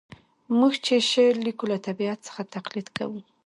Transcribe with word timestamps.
موږ 0.57 0.73
چي 0.85 0.95
شعر 1.11 1.33
لیکو 1.45 1.65
له 1.71 1.77
طبیعت 1.87 2.19
څخه 2.27 2.41
تقلید 2.55 2.87
کوو. 2.97 3.19